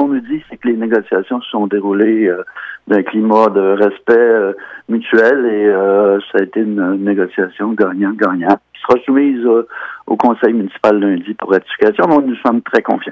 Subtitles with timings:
[0.00, 2.42] qu'on nous dit, c'est que les négociations se sont déroulées euh,
[2.88, 4.52] dans un climat de respect euh,
[4.88, 9.66] mutuel et euh, ça a été une, négociation gagnant-gagnant qui sera soumise euh,
[10.06, 12.06] au conseil municipal lundi pour ratification.
[12.06, 13.08] Donc, nous sommes très confiants.